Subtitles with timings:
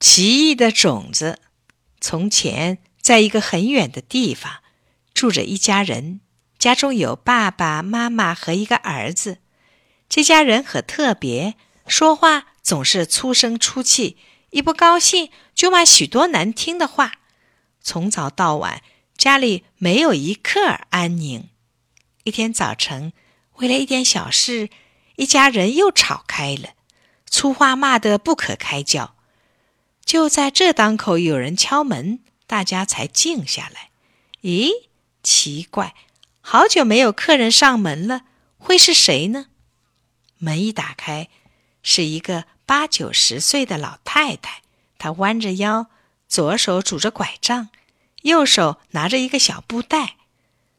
[0.00, 1.38] 奇异的种子。
[2.00, 4.62] 从前，在一个很远的地方，
[5.12, 6.20] 住着一家人，
[6.58, 9.38] 家中有爸爸妈妈和一个儿子。
[10.08, 11.54] 这家人很特别，
[11.86, 14.16] 说话总是粗声粗气，
[14.48, 17.12] 一不高兴就骂许多难听的话。
[17.82, 18.82] 从早到晚，
[19.18, 21.50] 家里没有一刻安宁。
[22.24, 23.12] 一天早晨，
[23.56, 24.70] 为了一点小事，
[25.16, 26.70] 一家人又吵开了，
[27.26, 29.14] 粗话骂得不可开交。
[30.10, 33.90] 就在这当口，有人敲门，大家才静下来。
[34.42, 34.88] 咦，
[35.22, 35.94] 奇怪，
[36.40, 38.22] 好久没有客人上门了，
[38.58, 39.46] 会是谁呢？
[40.38, 41.28] 门一打开，
[41.84, 44.62] 是一个八九十岁的老太太。
[44.98, 45.86] 她弯着腰，
[46.26, 47.68] 左手拄着拐杖，
[48.22, 50.16] 右手拿着一个小布袋。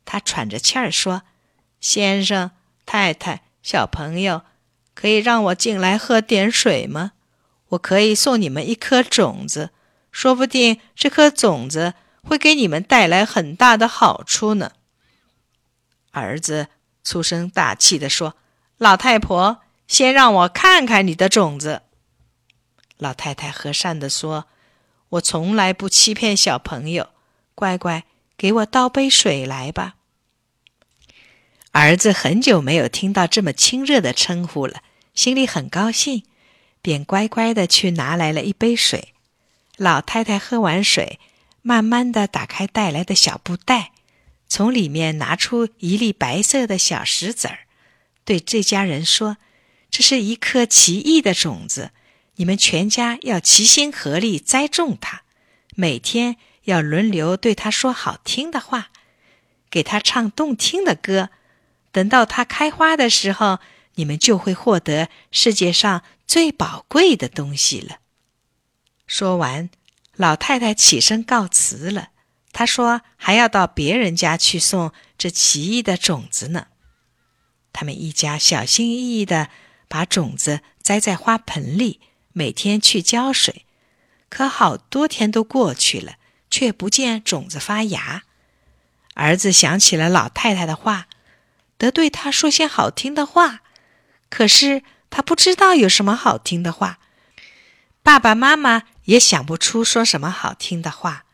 [0.04, 1.22] 她喘着气儿说
[1.80, 2.52] ：“先生、
[2.86, 4.42] 太太、小朋友，
[4.94, 7.14] 可以让我进来喝点水吗？”
[7.72, 9.72] 我可以送你们一颗种子，
[10.12, 14.74] 说不定这颗种子会给你们带来很大的好处呢。
[16.12, 16.68] 儿子
[17.04, 18.36] 粗声大气地说
[18.78, 21.84] ：“老太婆，先让我看看你的种子。”
[22.98, 24.48] 老太太和善地说
[25.10, 27.10] ：“我从来不欺骗小朋友，
[27.56, 28.04] 乖乖
[28.38, 29.96] 给我倒杯水来吧。”
[31.72, 34.82] 儿子很久没有听到这么亲热的称呼了，
[35.14, 36.26] 心里很高兴。
[36.82, 39.14] 便乖乖的去拿来了一杯水。
[39.78, 41.20] 老太太喝完水，
[41.62, 43.92] 慢慢的打开带来的小布袋，
[44.48, 47.60] 从里面拿出一粒白色的小石子儿，
[48.24, 49.38] 对这家人说
[49.90, 51.92] ：“这是一颗奇异的种子，
[52.36, 55.24] 你们全家要齐心合力栽种它，
[55.76, 56.36] 每天
[56.66, 58.90] 要轮流对它说好听的话，
[59.70, 61.30] 给它唱动听的歌。
[61.92, 63.60] 等到它开花的时候，
[63.96, 67.98] 你们就会获得世界上。”最宝贵的东西了。
[69.06, 69.70] 说完，
[70.16, 72.12] 老太太起身告辞了。
[72.54, 76.68] 她说还要到别人家去送这奇异的种子呢。
[77.74, 79.50] 他们一家小心翼翼的
[79.90, 82.00] 把种子栽在花盆里，
[82.32, 83.66] 每天去浇水。
[84.30, 86.14] 可好多天都过去了，
[86.50, 88.24] 却不见种子发芽。
[89.16, 91.08] 儿子想起了老太太的话，
[91.78, 93.64] 得对她说些好听的话。
[94.30, 94.84] 可是。
[95.12, 96.98] 他不知道有什么好听的话，
[98.02, 101.26] 爸爸妈妈也想不出说什么好听的话，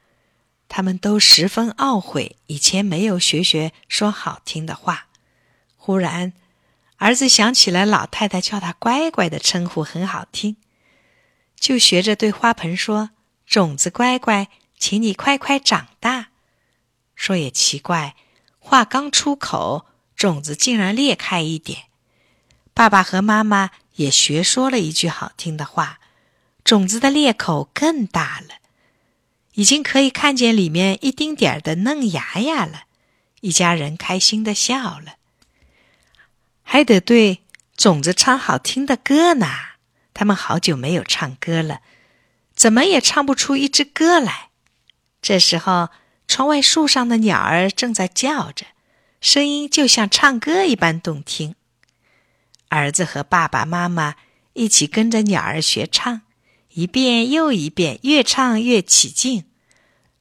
[0.68, 5.08] 他们都十分懊悔以前没有学学说好听的话。
[5.76, 6.34] 忽然，
[6.98, 10.58] 儿子想起来老太太叫他乖乖的称呼很好听，
[11.58, 13.12] 就学着对花盆说
[13.48, 16.30] ：“种子乖乖，请你快快长大。”
[17.16, 18.16] 说也奇怪，
[18.60, 19.86] 话刚出口，
[20.16, 21.84] 种子竟然裂开一点。
[22.78, 26.00] 爸爸和妈妈也学说了一句好听的话，
[26.64, 28.58] 种子的裂口更大了，
[29.54, 32.84] 已经可以看见里面一丁点儿的嫩芽芽了。
[33.42, 35.16] 一家人开心的笑了，
[36.62, 37.40] 还得对
[37.76, 39.48] 种子唱好听的歌呢。
[40.14, 41.82] 他们好久没有唱歌了，
[42.56, 44.50] 怎么也唱不出一支歌来。
[45.20, 45.90] 这时候，
[46.28, 48.68] 窗外树上的鸟儿正在叫着，
[49.20, 51.56] 声音就像唱歌一般动听。
[52.78, 54.16] 儿子和爸爸妈妈
[54.54, 56.22] 一起跟着鸟儿学唱，
[56.74, 59.46] 一遍又一遍，越唱越起劲。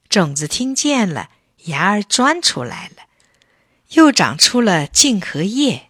[0.09, 1.29] 种子听见了，
[1.65, 3.03] 芽儿钻出来了，
[3.91, 5.89] 又长出了茎和叶。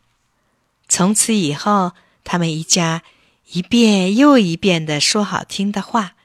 [0.87, 3.03] 从此以后，他们一家
[3.51, 6.15] 一遍又一遍的说好听的话，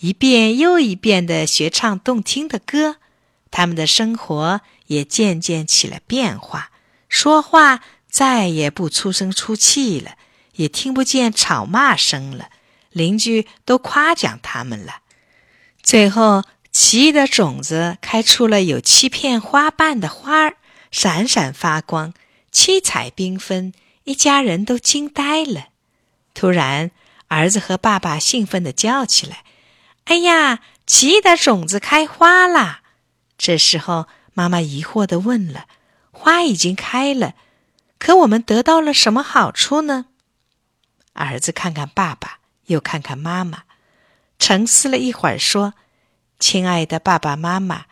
[0.00, 2.96] 一遍又一遍的学唱动听的歌。
[3.50, 6.70] 他们的生活也渐渐起了变化，
[7.08, 7.80] 说话。
[8.10, 10.16] 再也不粗声出气了，
[10.56, 12.50] 也听不见吵骂声了。
[12.90, 15.02] 邻居都夸奖他们了。
[15.80, 20.56] 最后，奇异的种子开出了有七片花瓣的花儿，
[20.90, 22.12] 闪闪发光，
[22.50, 23.72] 七彩缤纷，
[24.04, 25.68] 一家人都惊呆了。
[26.34, 26.90] 突然，
[27.28, 29.44] 儿子和爸爸兴奋地叫起来
[30.06, 32.82] ：“哎呀，奇异的种子开花啦！”
[33.38, 35.66] 这时候，妈妈疑惑地问了
[36.10, 37.34] ：“花已经开了。”
[38.00, 40.06] 可我们得到了什么好处呢？
[41.12, 43.64] 儿子看看爸爸，又看看妈妈，
[44.38, 45.74] 沉思了一会儿，说
[46.40, 47.84] ：“亲爱的爸爸妈妈，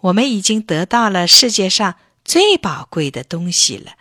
[0.00, 3.92] 我们已经得到了世界上最宝贵的东西了，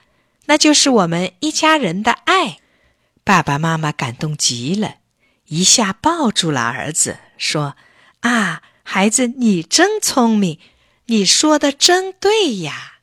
[0.46, 2.60] 那就是我们一家人的爱。”
[3.26, 4.96] 爸爸妈妈感动极了，
[5.48, 7.76] 一下抱住了儿子，说
[8.22, 10.58] ：“啊，孩子，你真聪明，
[11.08, 12.94] 你说的真对呀。”